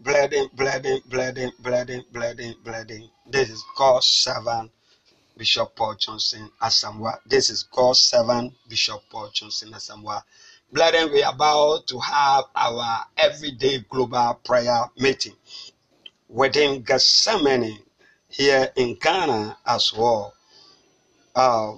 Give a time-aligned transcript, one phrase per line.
[0.00, 3.10] bleeding, bleeding, bleeding, bleeding, bleeding, bleeding.
[3.26, 4.70] This is God's servant,
[5.36, 7.18] Bishop Paul Johnson Asamoah.
[7.26, 10.22] This is God's servant, Bishop Paul Johnson Asamoah.
[10.72, 15.34] Bleeding, we are about to have our everyday global prayer meeting
[16.28, 17.78] within Gethsemane
[18.28, 20.34] here in Ghana as well.
[21.34, 21.74] Uh,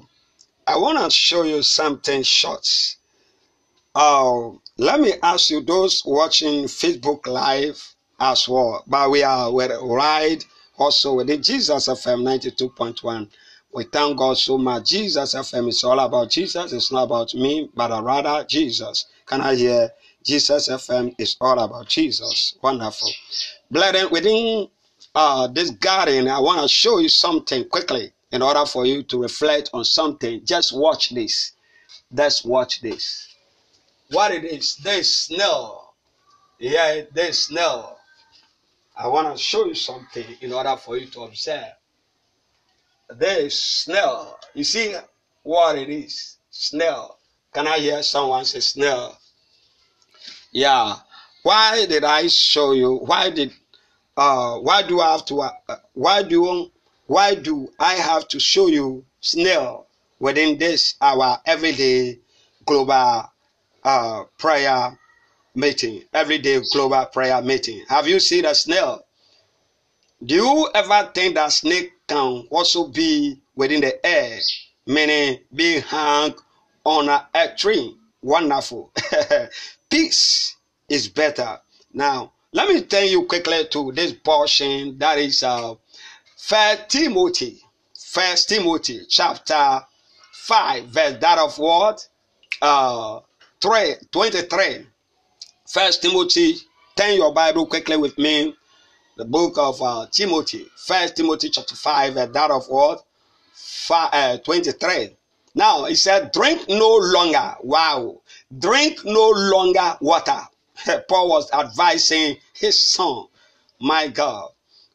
[0.67, 2.97] I want to show you something short.
[3.95, 7.90] Uh, let me ask you, those watching Facebook Live
[8.21, 10.45] as well, but we are with right
[10.81, 13.29] also with the Jesus FM 92.1.
[13.73, 14.89] We thank God so much.
[14.89, 16.73] Jesus FM is all about Jesus.
[16.73, 19.07] It's not about me, but rather Jesus.
[19.27, 19.91] Can I hear?
[20.25, 22.57] Jesus FM is all about Jesus.
[22.63, 23.11] Wonderful.
[23.71, 24.69] Brethren, within
[25.15, 29.23] uh, this garden, I want to show you something quickly in order for you to
[29.23, 30.45] reflect on something.
[30.45, 31.53] Just watch this.
[32.15, 33.29] Just watch this.
[34.11, 35.95] What it is, there's snail.
[36.59, 38.00] Yeah, there's snail.
[39.03, 41.73] I want to show you something in order for you to observe.
[43.09, 44.39] There is snail.
[44.53, 44.95] You see
[45.43, 46.37] what it is?
[46.51, 47.17] Snail.
[47.55, 49.17] Can I hear someone say snail?
[50.53, 50.97] Yeah.
[51.43, 52.97] Why did I show you?
[52.97, 53.55] Why did
[54.19, 55.51] uh why do I have to uh,
[55.95, 56.71] why do
[57.07, 59.87] why do I have to show you snail
[60.19, 62.19] within this our everyday
[62.67, 63.31] global
[63.83, 64.99] uh prayer
[65.55, 67.85] meeting everyday global prayer meeting.
[67.89, 69.05] Have you seen a snail?
[70.23, 74.39] Do you ever think that snake can also be within the air
[74.87, 76.35] meaning being hung
[76.85, 77.97] on a, tree?
[78.23, 78.93] Wonderful.
[79.91, 80.57] Peace
[80.89, 81.59] is better.
[81.93, 85.75] Now let me tell you quickly to this portion that is uh
[86.37, 87.61] first timothy
[87.95, 89.81] first timothy chapter
[90.33, 92.07] 5 verse that of what?
[92.61, 93.21] Uh
[93.61, 94.87] 3 23
[95.73, 96.57] first timothy
[96.97, 98.55] turn your bible quickly with me
[99.17, 103.05] the book of uh, timothy first timothy chapter 5 verse that of what
[103.53, 105.17] Five, uh, 23
[105.55, 108.21] now he said drink no longer wow
[108.59, 110.41] drink no longer water
[111.09, 113.27] Paul was advising his son.
[113.81, 114.51] My God,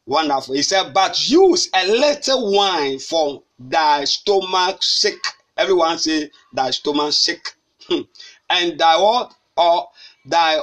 [0.06, 0.54] wonderful.
[0.54, 5.18] He said, but use a little wine for thy stomach sick.
[5.56, 7.54] Everyone say thy stomach sick.
[8.50, 9.34] and thy what?
[9.56, 9.88] Or
[10.24, 10.60] thy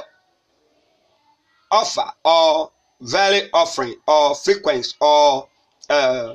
[1.70, 2.70] offer or
[3.00, 5.48] very offering or frequency or
[5.90, 6.34] uh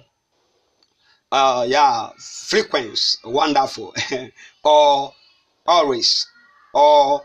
[1.32, 3.94] uh yeah frequency wonderful
[4.64, 5.14] or
[5.66, 6.28] always
[6.74, 7.24] or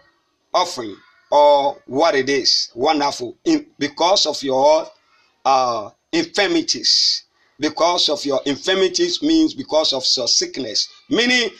[0.52, 0.96] offering
[1.34, 2.70] or what it is.
[2.74, 3.36] Wonderful.
[3.44, 4.86] In, because of your
[5.44, 7.24] uh, infirmities.
[7.58, 10.88] Because of your infirmities means because of your sickness.
[11.10, 11.50] Meaning,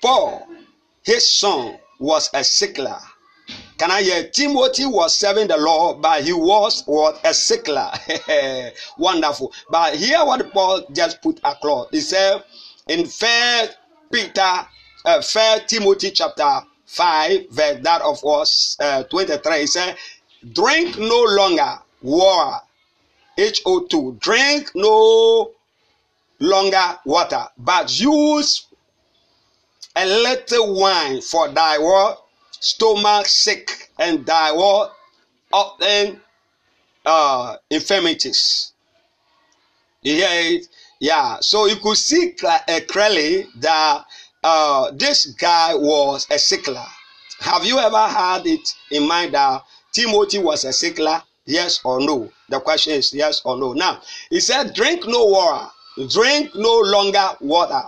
[0.00, 0.46] Paul,
[1.04, 3.00] his son, was a sickler.
[3.82, 4.28] Can I hear?
[4.28, 7.90] Timothy was serving the Lord, but he was what a sickler.
[8.96, 9.52] Wonderful.
[9.70, 12.44] But here, what Paul just put across, he said
[12.86, 13.78] in First
[14.12, 14.68] Peter,
[15.04, 19.96] uh, First Timothy chapter 5, verse that of us uh, 23, he said,
[20.52, 22.58] Drink no longer water,
[23.36, 25.50] HO2, drink no
[26.38, 28.64] longer water, but use
[29.96, 32.21] a little wine for thy what?
[32.62, 34.94] Stomach sick and thy what?
[35.52, 36.20] Often
[37.04, 38.72] uh, infirmities.
[40.04, 40.68] It?
[41.00, 41.38] Yeah.
[41.40, 44.04] So you could see uh, clearly that
[44.44, 46.86] uh, this guy was a sickler.
[47.40, 51.20] Have you ever had it in mind that Timothy was a sickler?
[51.44, 52.30] Yes or no?
[52.48, 53.72] The question is yes or no.
[53.72, 54.00] Now,
[54.30, 55.68] he said, drink no water,
[56.08, 57.82] drink no longer water,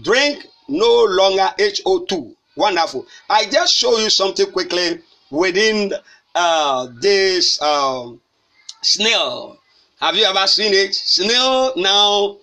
[0.00, 2.34] drink no longer HO2.
[2.56, 3.06] Wonderful.
[3.28, 5.00] I just show you something quickly
[5.30, 5.92] within
[6.34, 8.20] uh, this um,
[8.82, 9.58] snail.
[10.00, 10.94] Have you ever seen it?
[10.94, 12.36] Snail now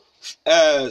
[0.46, 0.90] uh,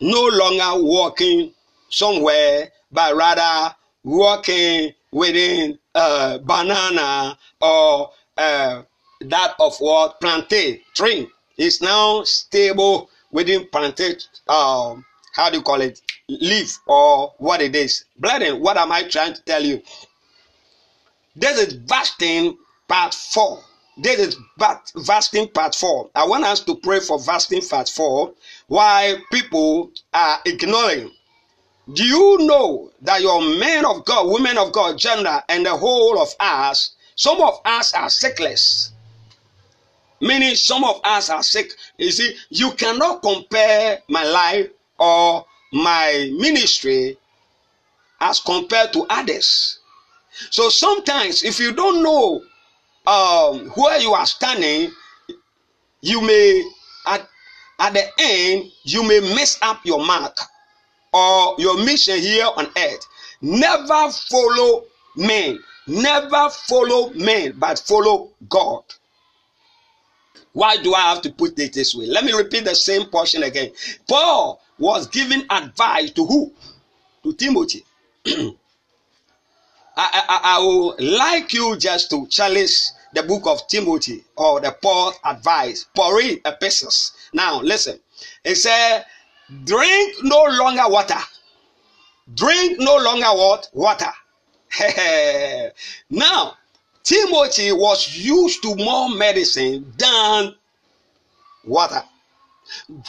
[0.00, 1.52] no longer walking
[1.90, 3.74] somewhere, but rather
[4.04, 8.82] walking within banana or uh,
[9.22, 14.16] that of what plantain tree is now stable within plantain.
[14.48, 15.04] Um,
[15.34, 16.00] how do you call it?
[16.28, 18.04] Leaf or what it is.
[18.18, 19.82] Brethren, what am I trying to tell you?
[21.34, 22.56] This is fasting
[22.88, 23.62] part four.
[23.98, 24.36] This is
[25.04, 26.10] fasting part four.
[26.14, 28.34] I want us to pray for fasting part four.
[28.66, 31.12] Why people are ignoring
[31.92, 36.20] do you know that your men of God, women of God, gender, and the whole
[36.20, 38.90] of us, some of us are sickless.
[40.20, 41.70] Meaning, some of us are sick.
[41.96, 44.68] You see, you cannot compare my life
[44.98, 45.46] or
[45.76, 47.18] my ministry
[48.20, 49.78] as compared to others.
[50.50, 52.42] So sometimes, if you don't know
[53.06, 54.90] um, where you are standing,
[56.00, 56.70] you may
[57.06, 57.28] at
[57.78, 60.36] at the end you may mess up your mark
[61.12, 63.06] or your mission here on earth.
[63.42, 64.84] Never follow
[65.16, 65.58] men.
[65.86, 68.82] Never follow men, but follow God.
[70.52, 72.06] Why do I have to put it this way?
[72.06, 73.72] Let me repeat the same portion again.
[74.08, 76.52] Paul was giving advice to who?
[77.22, 77.84] To Timothy.
[79.98, 84.76] I, I, I would like you just to challenge the book of Timothy or the
[84.82, 87.12] Paul advice, Paul epistles.
[87.32, 87.98] Now listen,
[88.44, 89.06] it said,
[89.64, 91.18] drink no longer water.
[92.34, 93.70] Drink no longer what?
[93.72, 94.12] Water.
[96.10, 96.56] now,
[97.02, 100.54] Timothy was used to more medicine than
[101.64, 102.02] water.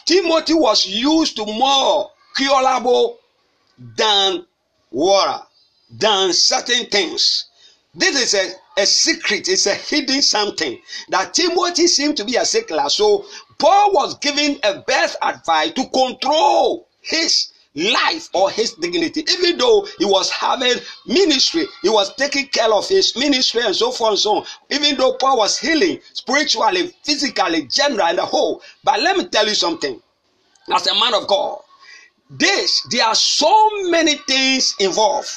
[0.05, 3.17] Timothy was used to more curable
[3.77, 4.45] than
[4.91, 5.43] water,
[5.89, 7.45] than certain things.
[7.93, 12.45] This is a, a secret, it's a hidden something that Timothy seemed to be a
[12.45, 12.89] secular.
[12.89, 13.25] So
[13.57, 19.23] Paul was giving a best advice to control his life or his dignity.
[19.31, 20.73] Even though he was having
[21.05, 24.45] ministry, he was taking care of his ministry and so forth and so on.
[24.69, 28.61] Even though Paul was healing spiritually, physically, general, and the whole.
[28.83, 30.01] But let me tell you something.
[30.73, 31.59] As a man of God,
[32.29, 35.29] this there are so many things involved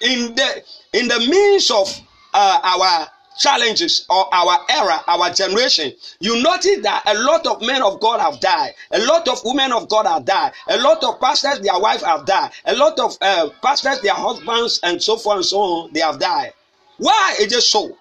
[0.00, 0.62] in the
[0.94, 1.88] in the means of
[2.32, 3.06] uh, our
[3.38, 8.20] challenges or our era, our generation, you notice that a lot of men of God
[8.20, 8.74] have died.
[8.92, 10.52] A lot of women of God have died.
[10.68, 12.50] A lot of pastors, their wives have died.
[12.66, 16.18] A lot of uh, pastors, their husbands, and so forth and so on, they have
[16.18, 16.52] died.
[16.98, 17.96] Why is it so?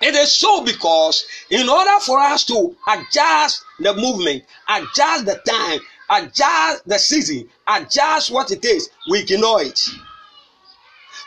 [0.00, 5.80] It is so because in order for us to adjust the movement, adjust the time,
[6.10, 9.80] adjust the season, adjust what it is, we ignore it.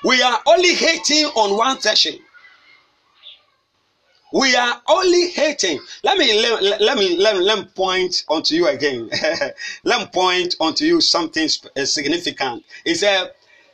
[0.04, 2.18] We are only hating on one session.
[4.34, 5.80] We are only hating.
[6.04, 9.10] Let me let, let me let, let me point onto you again.
[9.84, 12.64] let me point onto you something uh, significant.
[12.86, 13.32] He said,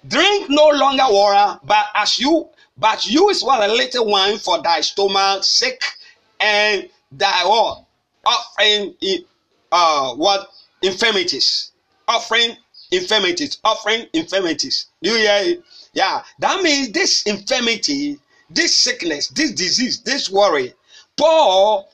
[0.07, 4.81] "Drink no longer water, but as you but use well a little wine for thy
[4.81, 5.81] stomach sick
[6.39, 7.85] and thy what
[8.25, 8.95] offering
[9.71, 10.49] uh what
[10.81, 11.71] infirmities
[12.07, 12.55] offering
[12.91, 14.87] infirmities offering infirmities.
[15.01, 15.63] Do you hear it?
[15.93, 20.73] Yeah, that means this infirmity, this sickness, this disease, this worry,
[21.17, 21.89] Paul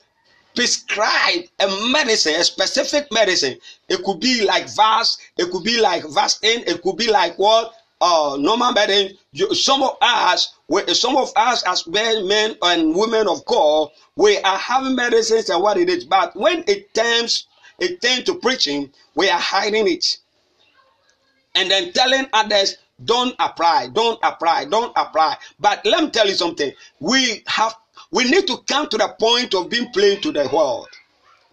[0.54, 3.58] prescribed a medicine, a specific medicine.
[3.88, 7.72] It could be like vas, it could be like Vaseline, it could be like what?
[8.00, 9.16] Uh, normal medicine.
[9.32, 10.54] You, some of us,
[10.92, 15.76] some of us as men and women of God, we are having medicines and what
[15.76, 16.04] it is.
[16.04, 17.46] But when it turns,
[17.78, 20.18] it turns to preaching, we are hiding it,
[21.54, 25.36] and then telling others don't apply, don't apply, don't apply.
[25.58, 26.72] But let me tell you something.
[27.00, 27.74] We have
[28.10, 30.88] we need to come to the point of being plain to the world,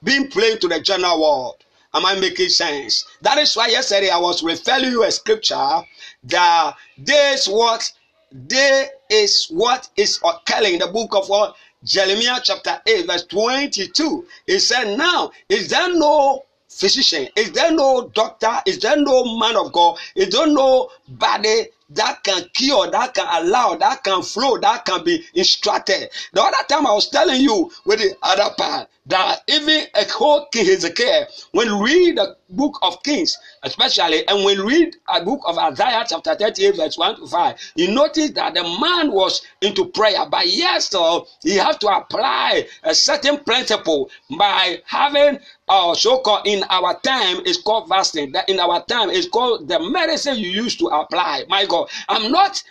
[0.04, 1.56] being plain to the general world.
[1.94, 3.06] Am I making sense?
[3.22, 5.82] That is why yesterday I was referring you a scripture
[6.26, 7.92] that this what
[8.32, 14.26] there is what is occurring in the book of what Jeremiah chapter 8 verse 22.
[14.48, 17.28] It said, Now is there no physician?
[17.36, 18.58] Is there no doctor?
[18.66, 19.98] Is there no man of God?
[20.16, 25.04] Is there no body that can cure, that can allow, that can flow, that can
[25.04, 26.10] be instructed?
[26.34, 30.48] The other time I was telling you with the other part that even a whole
[30.48, 35.58] king Hezekiah, when read the book of Kings, especially, and when read a book of
[35.58, 40.26] Isaiah chapter 38, verse 1 to 5, you notice that the man was into prayer,
[40.30, 46.64] but yes, so he have to apply a certain principle by having uh, so-called in
[46.70, 48.32] our time is called fasting.
[48.34, 51.46] That in our time is called the medicine you use to apply.
[51.48, 52.62] My God, I'm not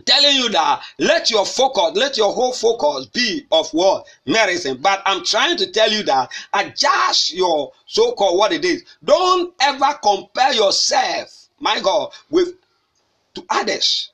[0.00, 4.78] telling you that let your focus, let your whole focus be of what medicine.
[4.80, 8.84] But I'm trying to tell you that adjust your so-called what it is.
[9.04, 12.54] Don't ever compare yourself, my God, with
[13.34, 14.10] to others.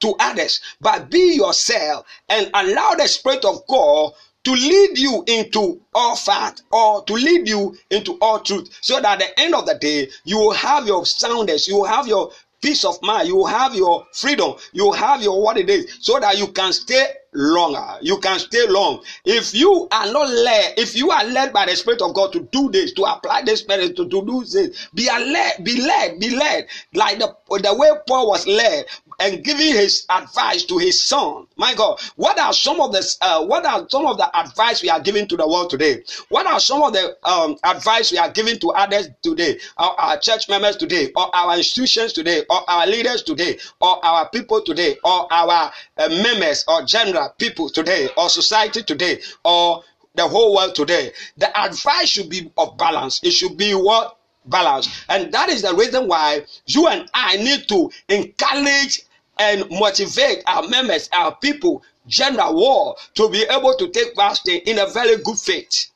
[0.00, 5.80] To others, but be yourself and allow the Spirit of God to lead you into
[5.94, 9.64] all fact or to lead you into all truth so that at the end of
[9.66, 12.32] the day you will have your soundness you will have your
[12.62, 13.28] peace of mind.
[13.28, 14.54] You have your freedom.
[14.72, 17.98] You have your what it is so that you can stay longer.
[18.00, 19.02] You can stay long.
[19.24, 22.40] If you are not led, if you are led by the Spirit of God to
[22.40, 26.36] do this, to apply the Spirit to, to do this, be led, be led, be
[26.36, 28.86] led, like the, the way Paul was led
[29.20, 31.46] and giving his advice to his son.
[31.56, 34.90] My God, what are some of the uh, what are some of the advice we
[34.90, 36.02] are giving to the world today?
[36.28, 40.18] What are some of the um, advice we are giving to others today, our, our
[40.18, 44.96] church members today, or our institutions today, or our leaders today, or our people today,
[45.04, 49.82] or our uh, members or general people today, or society today, or
[50.14, 51.12] the whole world today?
[51.36, 53.20] The advice should be of balance.
[53.22, 54.88] It should be what balance.
[55.08, 59.02] And that is the reason why you and I need to encourage
[59.38, 64.78] and motivate our members, our people, general war to be able to take part in
[64.78, 65.90] a very good faith.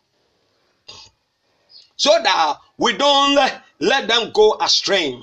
[1.96, 3.34] So that we don't
[3.80, 5.18] let them go astray.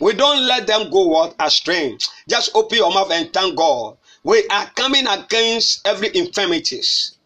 [0.00, 1.96] We don't let them go what astray.
[2.28, 3.96] Just open your mouth and thank God.
[4.24, 7.16] We are coming against every infirmities.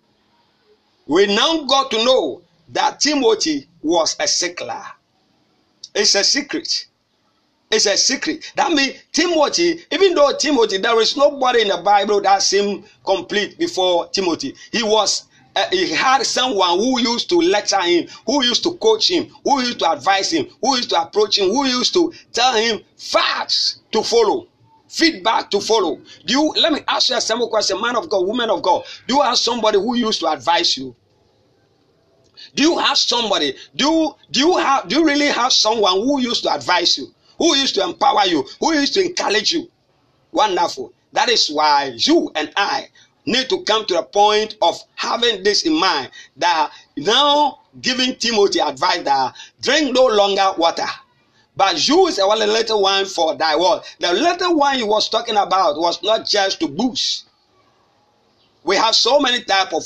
[1.07, 4.85] We now got to know that Timothy was a sickler.
[5.95, 6.87] It's a secret.
[7.71, 8.53] It's a secret.
[8.57, 13.59] That means Timothy, even though Timothy, there is nobody in the Bible that seemed complete
[13.59, 14.55] before Timothy.
[14.73, 15.25] He was
[15.55, 19.61] uh, he had someone who used to lecture him, who used to coach him, who
[19.61, 23.81] used to advise him, who used to approach him, who used to tell him facts
[23.93, 24.47] to follow,
[24.89, 26.01] feedback to follow.
[26.27, 28.85] Do you let me ask you a simple question, man of God, woman of God?
[29.07, 30.95] Do you have somebody who used to advise you?
[32.55, 33.55] Do you have somebody?
[33.75, 37.13] Do you, do you have do you really have someone who used to advise you?
[37.39, 39.71] who used to empower you, who used to encourage you.
[40.33, 40.93] Wonderful.
[41.13, 42.89] That is why you and I
[43.25, 48.61] need to come to the point of having this in mind that now giving Timothy
[48.61, 50.87] advice that drink no longer water,
[51.59, 53.83] but use a little wine for thy word.
[53.99, 57.27] The little wine he was talking about was not just to boost.
[58.63, 59.85] We have so many type of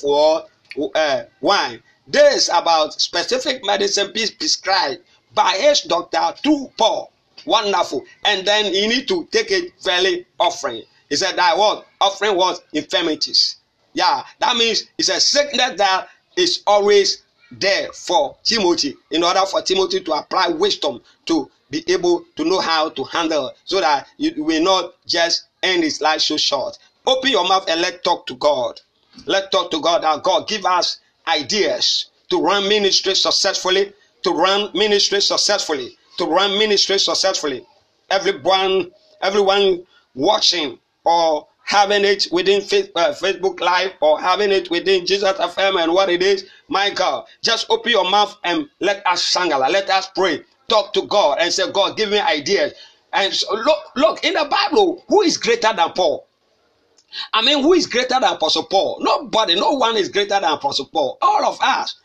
[0.94, 1.82] uh, wine.
[2.06, 5.00] This about specific medicine prescribed
[5.34, 7.10] by his doctor to Paul.
[7.46, 8.04] Wonderful.
[8.26, 10.82] And then you need to take a fairly offering.
[11.08, 11.86] He said that what?
[12.02, 13.56] Offering was infirmities.
[13.94, 17.22] Yeah, that means it's a sickness that is always
[17.58, 22.60] there for Timothy in order for Timothy to apply wisdom to be able to know
[22.60, 26.78] how to handle so that you will not just end his life so short.
[27.06, 28.80] Open your mouth and let talk to God.
[29.26, 33.92] Let talk to God that God give us ideas to run ministry successfully,
[34.22, 37.66] to run ministry successfully, to run ministry successfully.
[38.10, 38.90] Everyone,
[39.20, 45.82] everyone watching or having it within uh, Facebook Live or having it within Jesus FM
[45.82, 46.46] and what it is,
[46.94, 51.38] God, just open your mouth and let us sangala, let us pray, talk to God
[51.40, 52.74] and say, God, give me ideas.
[53.14, 56.26] And so look, look in the Bible, who is greater than Paul?
[57.32, 58.98] I mean, who is greater than Apostle Paul?
[59.00, 61.16] Nobody, no one is greater than Apostle Paul.
[61.22, 61.98] All of us.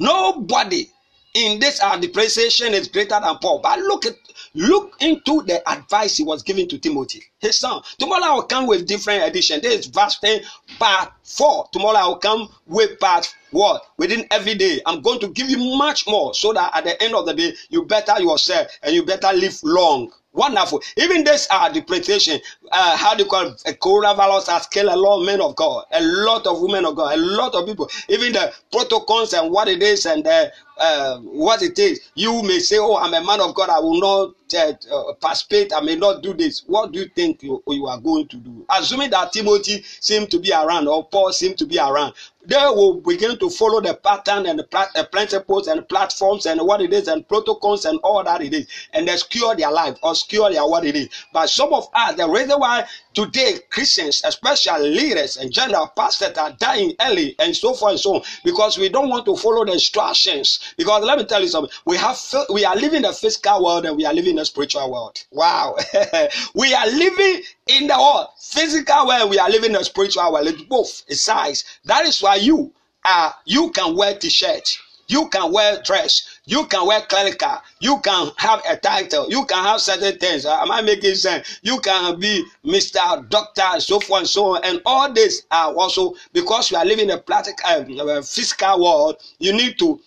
[0.00, 0.90] Nobody
[1.34, 3.60] in this our depreciation is greater than Paul.
[3.60, 4.16] But look at
[4.54, 7.82] look into the advice he was giving to Timothy, his son.
[7.98, 9.60] Tomorrow I will come with different edition.
[9.62, 10.42] This is verse 10,
[10.78, 11.68] part 4.
[11.72, 13.86] Tomorrow I will come with part what?
[13.98, 14.80] Within every day.
[14.86, 17.54] I'm going to give you much more so that at the end of the day,
[17.68, 20.12] you better yourself and you better live long.
[20.34, 20.82] Wonderful.
[20.96, 23.78] Even this uh, depreciation, uh, how do you call it?
[23.80, 27.12] coronavirus has killed a lot of men of God, a lot of women of God,
[27.12, 27.90] a lot of people.
[28.08, 32.00] Even the protocols and what it is and the, uh, what it is.
[32.14, 33.68] You may say, "Oh, I'm a man of God.
[33.68, 35.72] I will not uh, uh, participate.
[35.72, 38.64] I may not do this." What do you think you, you are going to do?
[38.70, 42.14] Assuming that Timothy seemed to be around or Paul seemed to be around,
[42.44, 46.92] they will begin to follow the pattern and the principles and platforms and what it
[46.92, 50.84] is and protocols and all that it is and obscure their life, obscure their what
[50.84, 51.08] it is.
[51.32, 56.52] But some of us, the reason why today Christians, especially leaders and general pastors, are
[56.52, 59.72] dying early and so forth and so on, because we don't want to follow the
[59.72, 60.74] instructions.
[60.76, 62.18] Because let me tell you something, we have
[62.52, 65.24] we are living the physical world and we are living in the spiritual world.
[65.30, 65.76] Wow,
[66.54, 69.30] we are living in the world, physical world.
[69.30, 70.46] We are living in the spiritual world.
[70.48, 71.02] It's both.
[71.12, 71.64] Size.
[71.84, 72.72] That is why you
[73.04, 74.76] are you can wear t-shirt
[75.12, 79.28] you can wear dress you can wear clerical you can have a title.
[79.28, 80.46] You can have certain things.
[80.46, 81.58] Am i making sense?
[81.62, 84.60] You can be mr doctor so forth and so on.
[84.64, 89.16] And all this are also because you are living in a practical uh, physical world
[89.40, 90.00] you need to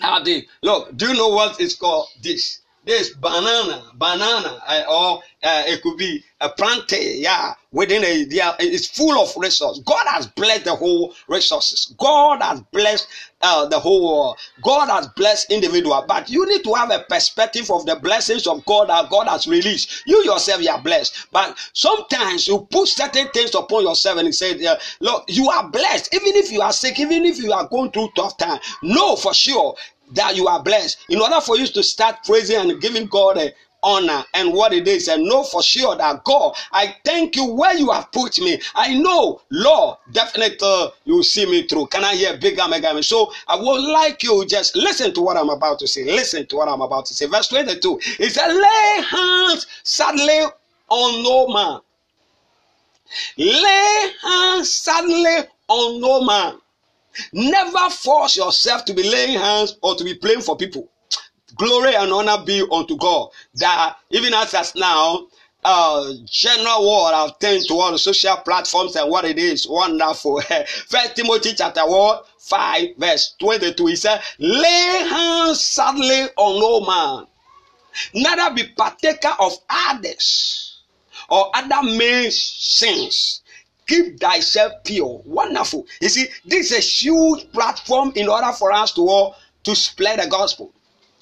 [0.00, 5.22] have the look do you know what is called this this banana, banana, uh, or
[5.42, 9.82] uh, it could be a plantain, yeah, within a, yeah, it's full of resources.
[9.84, 11.94] God has blessed the whole resources.
[11.98, 13.08] God has blessed
[13.42, 14.36] uh, the whole world.
[14.62, 18.64] God has blessed individual, but you need to have a perspective of the blessings of
[18.64, 20.02] God that God has released.
[20.06, 24.64] You yourself, you are blessed, but sometimes you put certain things upon yourself and say,
[24.66, 26.14] uh, look, you are blessed.
[26.14, 29.32] Even if you are sick, even if you are going through tough time, know for
[29.34, 29.74] sure
[30.12, 30.98] that you are blessed.
[31.08, 33.52] In order for you to start praising and giving God a
[33.84, 37.76] honor and what it is and know for sure that God, I thank you where
[37.76, 38.60] you have put me.
[38.74, 41.86] I know, Lord, definitely uh, you see me through.
[41.86, 43.02] Can I hear big mega?
[43.02, 46.04] So I would like you just listen to what I'm about to say.
[46.04, 47.26] Listen to what I'm about to say.
[47.26, 48.00] Verse 22.
[48.18, 50.40] It said, lay hands sadly
[50.88, 51.80] on no man.
[53.36, 56.58] Lay hands sadly on no man.
[57.32, 60.88] Never force yourself to be laying hands or to be praying for people.
[61.56, 63.30] Glory and honor be unto God.
[63.54, 65.28] That even as us now,
[65.64, 69.66] uh, general world have turned turn to all the social platforms and what it is.
[69.68, 70.40] Wonderful.
[70.88, 73.86] First Timothy chapter 1, 5, verse 22.
[73.86, 77.26] He said, Lay hands sadly on no man,
[78.14, 80.82] neither be partaker of others
[81.30, 83.42] or other men's sins
[83.86, 85.22] keep thyself pure.
[85.24, 85.86] Wonderful.
[86.00, 90.20] You see, this is a huge platform in order for us to all to spread
[90.20, 90.72] the gospel.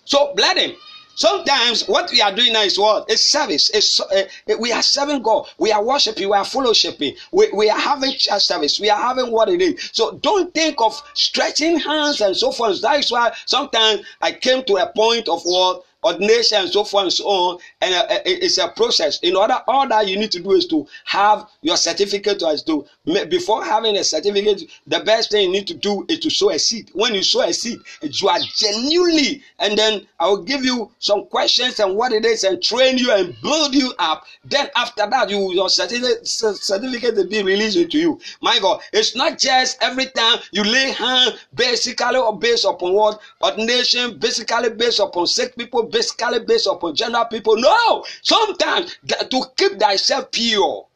[0.05, 0.77] So, him.
[1.15, 3.05] Sometimes what we are doing now is what?
[3.11, 3.71] It's service.
[3.71, 4.25] It's, uh,
[4.59, 5.47] we are serving God.
[5.59, 6.29] We are worshiping.
[6.29, 7.17] We are fellowshipping.
[7.33, 8.81] We, we are having church service.
[8.81, 9.91] We are having what it is.
[9.93, 12.81] So don't think of stretching hands and so forth.
[12.81, 17.05] That is why sometimes I came to a point of what ordination and so forth
[17.05, 19.19] and so on and uh, it's a process.
[19.21, 22.85] In order all that you need to do is to have your certificate as to
[23.29, 26.59] before having a certificate the best thing you need to do is to sow a
[26.59, 26.91] seed.
[26.95, 31.27] When you sow a seed you are genuinely and then i will give you some
[31.27, 34.25] questions and what it is and train you and build you up.
[34.45, 38.21] Then after that you your certificate certificate will be released to you.
[38.41, 43.21] My god it's not just every time you lay hand basically or based upon what?
[43.43, 47.57] Ordination basically based upon sick people basically based upon general people.
[47.57, 50.87] No, sometimes to keep thyself pure.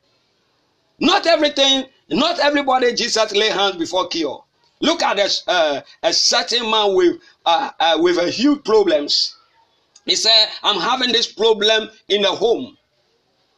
[0.99, 4.43] Not everything, not everybody Jesus lay hands before cure.
[4.81, 9.37] Look at a, uh, a certain man with uh, uh, with a huge problems.
[10.05, 12.77] He said, "I'm having this problem in the home."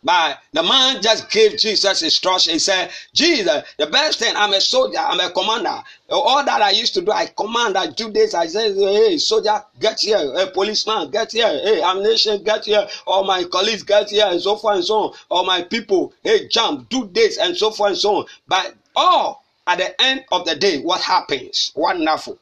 [0.09, 2.55] But the man just gave Jesus instruction.
[2.55, 5.83] He said, Jesus, the best thing, I'm a soldier, I'm a commander.
[6.09, 9.62] All that I used to do, I command, I do this, I say, hey, soldier,
[9.79, 10.33] get here.
[10.35, 11.47] Hey, policeman, get here.
[11.62, 12.88] Hey, ammunition, get here.
[13.07, 15.15] All my colleagues, get here, and so forth and so on.
[15.29, 18.25] All my people, hey, jump, do this, and so forth and so on.
[18.47, 21.71] But all at the end of the day, what happens?
[21.77, 22.38] Wonderful.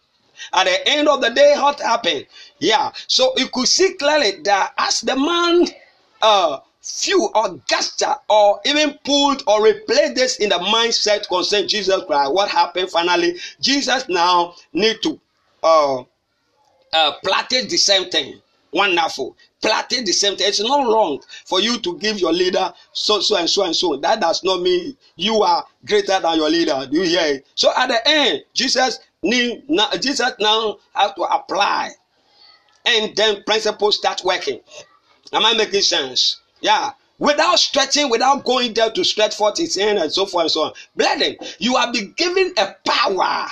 [0.52, 2.26] At the end of the day, what happened?
[2.60, 2.92] Yeah.
[3.08, 5.66] So you could see clearly that as the man
[6.22, 12.02] uh few or gesture or even pulled or replaced this in the mindset concerning Jesus
[12.06, 13.36] Christ, what happened finally?
[13.60, 15.20] Jesus now need to
[15.64, 16.02] uh,
[16.92, 18.40] uh, practice the same thing.
[18.72, 19.36] Wonderful.
[19.60, 20.46] Practice the same thing.
[20.46, 23.96] It's not wrong for you to give your leader so, so, and so, and so.
[23.96, 26.86] That does not mean you are greater than your leader.
[26.88, 27.46] Do you hear it?
[27.56, 31.90] So at the end, Jesus need now, Jesus now have to apply,
[32.84, 34.60] and then principles start working.
[35.32, 36.40] Am I making sense?
[36.60, 36.92] Yeah.
[37.18, 40.62] Without stretching, without going there to stretch forth his hand and so forth and so
[40.64, 40.72] on.
[40.94, 43.46] Brethren, you have been given a power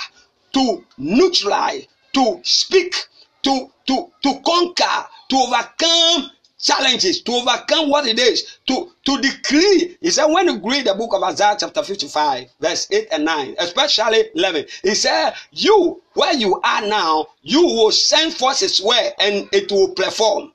[0.53, 2.93] to neutralize, to speak,
[3.41, 9.97] to, to, to conquer, to overcome challenges, to overcome what it is, to, to decree.
[9.99, 13.55] He said, when you read the book of Isaiah chapter 55, verse 8 and 9,
[13.59, 19.47] especially 11, he said, You, where you are now, you will send his word and
[19.51, 20.51] it will perform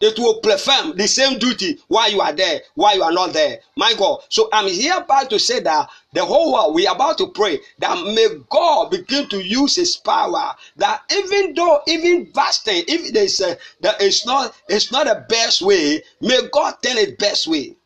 [0.00, 3.58] it will perform the same duty while you are there, while you are not there.
[3.76, 4.20] My God.
[4.28, 7.60] So I'm here about to say that the whole world, we are about to pray
[7.78, 10.54] that may God begin to use his power.
[10.76, 15.24] That even though, even fasting, if there's a, uh, that it's not, it's not the
[15.28, 17.76] best way, may God turn it best way.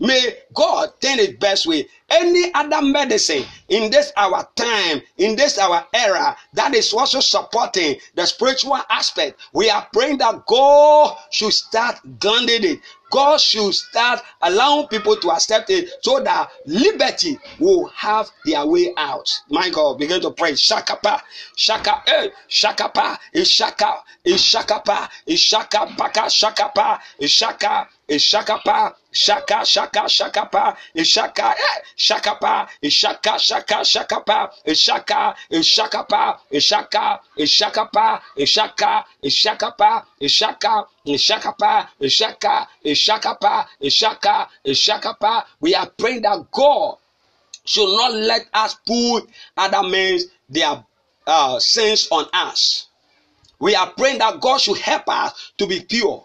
[0.00, 1.88] May God turn it best way.
[2.10, 7.96] Any other medicine in this our time, in this our era, that is also supporting
[8.14, 9.38] the spiritual aspect.
[9.52, 12.80] We are praying that God should start granting it.
[13.10, 18.92] God should start allowing people to accept it so that liberty will have their way
[18.96, 19.28] out.
[19.50, 20.52] My God, begin to pray.
[20.52, 21.20] Shakapa,
[21.56, 31.80] shaka, eh, shakapa, ishaka, ishakapa, ishaka, paka, shakapa, ishaka, ishakapa, shaka, shaka, shakapa, ishaka, eh,
[31.98, 44.48] shakapa, shaka, shaka, shakapa, shaka, shakapa, shaka, shakapa, shaka, shakapa, shaka, shakapa, shaka, shakapa, shaka,
[44.66, 45.44] shakapa.
[45.60, 46.96] We are praying that God
[47.64, 50.84] should not let us put other men's their
[51.26, 52.86] uh, sins on us.
[53.58, 56.24] We are praying that God should help us to be pure,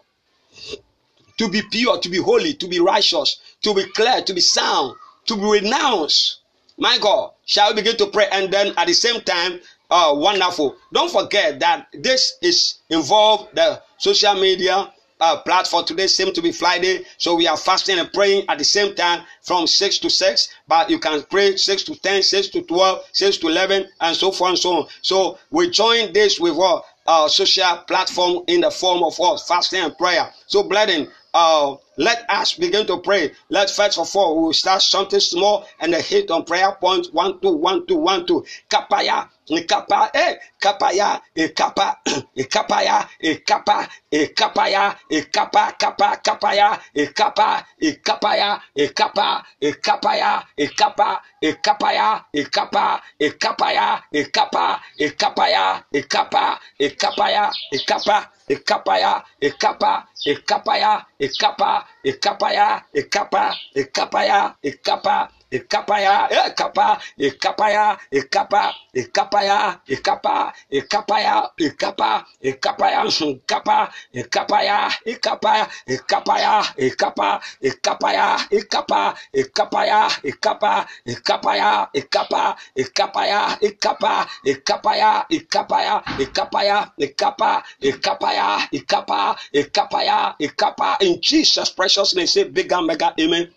[1.39, 4.95] to be pure, to be holy, to be righteous, to be clear, to be sound,
[5.25, 6.39] to be renounced.
[6.77, 8.27] My God, shall we begin to pray?
[8.31, 9.59] And then at the same time,
[9.89, 10.75] uh, wonderful.
[10.91, 14.91] Don't forget that this is involved the social media
[15.23, 18.63] uh, platform today seems to be Friday, so we are fasting and praying at the
[18.63, 20.49] same time from 6 to 6.
[20.67, 24.31] But you can pray 6 to 10, 6 to 12, 6 to 11, and so
[24.31, 24.87] forth and so on.
[25.01, 26.83] So we join this with what?
[27.05, 29.41] Uh, social platform in the form of what?
[29.41, 30.29] Fasting and prayer.
[30.47, 33.31] So, brethren, uh, let us begin to pray.
[33.49, 37.39] Let first of all we start something small and a hit on prayer point one
[37.39, 38.45] two one two one two.
[38.69, 41.99] Kapaya Ikapa, eh, kapaya, ikapa,
[42.35, 53.01] ikapaya, ikapa, ikapaya, ikapa, kapa, e e kapaya, ikapa, ikapaya, ikapa, ikapaya, ikapa, ikapaya, ikapa,
[53.19, 65.29] ikapaya, ikapa, ikapaya, ikapa, ikapaya, ikapa, ikapaya, ikapa, ikapaya, ikapa, ekapaya ekapa ekapaya ekapa.
[65.57, 66.15] Ikapaya,
[66.47, 66.87] ikapa,
[67.27, 67.85] ikapaya,
[68.19, 68.63] ikapa,
[69.01, 69.57] ikapaya,
[69.95, 70.35] ikapa,
[70.77, 72.09] ikapaya, ikapa,
[72.41, 73.77] ikapaya, ikapa,
[74.15, 75.53] ikapaya, ikapa,
[75.91, 77.29] ikapaya, ikapa,
[77.61, 80.73] ikapaya, ikapa, ikapaya, ikapa,
[81.05, 82.43] ikapaya, ikapa,
[82.75, 84.13] ikapaya, ikapa,
[84.45, 90.97] ikapaya, ikapaya, ikapaya, ikapa, ikapaya, ikapa, ikapaya, ikapa.
[91.01, 93.47] In Jesus' precious name, say big and mega amen.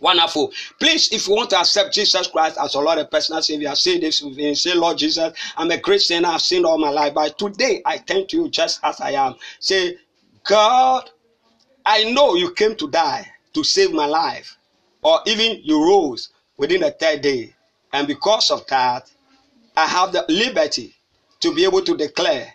[0.00, 0.52] Wonderful.
[0.78, 4.00] Please, if you want to accept Jesus Christ as your Lord and personal Savior, say
[4.00, 4.54] this with me.
[4.54, 6.28] Say, Lord Jesus, I'm a great sinner.
[6.28, 7.12] I've sinned all my life.
[7.14, 9.34] But today, I thank you just as I am.
[9.58, 9.98] Say,
[10.44, 11.10] God,
[11.84, 14.56] I know you came to die to save my life.
[15.02, 17.54] Or even you rose within the third day.
[17.92, 19.10] And because of that,
[19.76, 20.94] I have the liberty
[21.40, 22.54] to be able to declare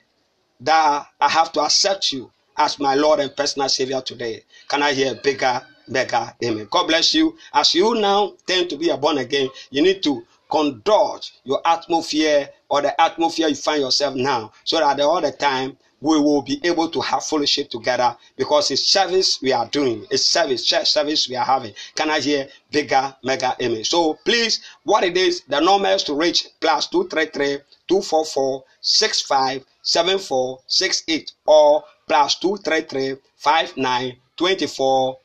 [0.62, 4.44] that I have to accept you as my Lord and personal Savior today.
[4.68, 6.68] Can I hear bigger, bigger amen?
[6.70, 7.38] God bless you.
[7.54, 12.50] As you now tend to be a born again, you need to conduct your atmosphere
[12.70, 16.60] or the atmosphere you find yourself now so that all the time we will be
[16.64, 20.06] able to have fellowship together because it's service we are doing.
[20.12, 21.74] It's service, church service we are having.
[21.96, 23.84] Can I hear bigger, mega amen?
[23.84, 31.32] So please, what it is, the number is to reach plus 233 244 65 7468
[31.48, 35.18] or plus 233 59 24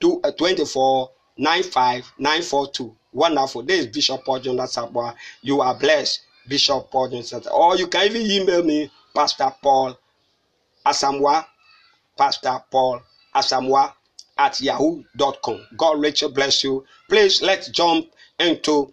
[0.00, 2.96] 2, uh, 24 95 942.
[3.12, 3.62] Wonderful.
[3.62, 5.14] This is Bishop Paul Johnson Asamoah.
[5.42, 9.98] You are blessed, Bishop Paul John Or you can even email me, Pastor Paul
[10.86, 11.44] Asamoah,
[12.16, 13.02] Pastor Paul
[13.34, 13.92] Asamoah
[14.38, 15.66] at yahoo.com.
[15.76, 16.84] God richly bless you.
[17.08, 18.08] Please let's jump
[18.38, 18.92] into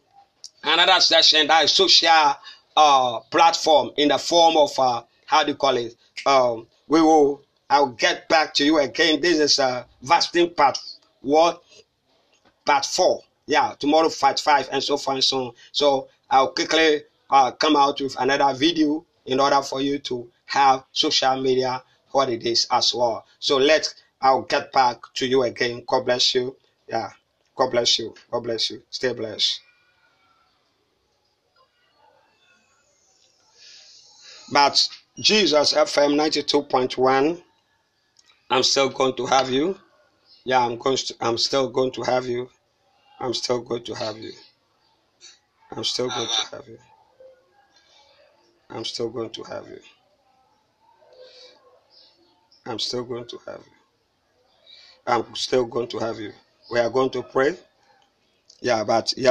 [0.64, 2.36] another session that is social
[2.76, 5.96] uh, platform in the form of uh, how do you call it?
[6.26, 9.20] Um, we will I'll get back to you again.
[9.22, 10.78] This is uh fasting part
[11.28, 11.62] what
[12.66, 13.22] part four.
[13.48, 15.52] Yeah, tomorrow part five and so far and so on.
[15.74, 20.86] So I'll quickly uh, come out with another video in order for you to have
[20.94, 23.26] social media what it is as well.
[23.40, 25.84] So let's I'll get back to you again.
[25.86, 26.56] God bless you.
[26.88, 27.10] Yeah.
[27.58, 28.16] God bless you.
[28.32, 28.82] God bless you.
[28.90, 29.60] Stay blessed.
[34.52, 34.88] But
[35.20, 37.42] Jesus FM 92.1,
[38.50, 39.78] I'm still going to have you.
[40.48, 42.50] Yeah, I'm going to, I'm still going to have you.
[43.20, 44.32] I'm still going to have you.
[45.76, 46.78] I'm still going to have you.
[48.70, 49.80] I'm still going to have you.
[52.66, 53.74] I'm still going to have you.
[55.06, 56.32] I'm still going to have you.
[56.72, 57.58] We are going to pray.
[58.62, 59.26] Yeah, but yeah.